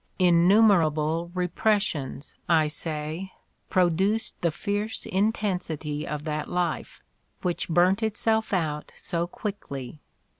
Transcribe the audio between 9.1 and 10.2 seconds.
quickly.